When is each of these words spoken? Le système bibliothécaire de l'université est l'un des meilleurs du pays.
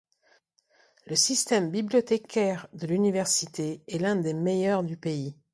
Le 1.05 1.15
système 1.15 1.69
bibliothécaire 1.69 2.65
de 2.73 2.87
l'université 2.87 3.83
est 3.87 3.99
l'un 3.99 4.15
des 4.15 4.33
meilleurs 4.33 4.81
du 4.83 4.97
pays. 4.97 5.35